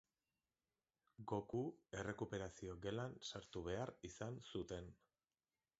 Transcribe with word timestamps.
Goku 1.31 1.61
Errekuperazio 1.99 2.75
Gelan 2.87 3.15
sartu 3.33 3.65
behar 3.69 3.95
izan 4.13 4.45
zuten. 4.53 4.93